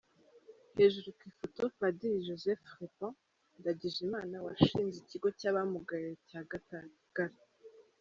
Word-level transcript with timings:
Hejuru 0.77 1.09
ku 1.17 1.23
ifoto: 1.31 1.63
Padiri 1.79 2.25
Joseph 2.27 2.63
Fraipont 2.71 3.15
Ndagijimana 3.59 4.35
washinze 4.45 4.95
ikigo 5.03 5.27
cy’abamugaye 5.39 6.09
cya 6.27 6.41
Gatagara. 6.51 7.35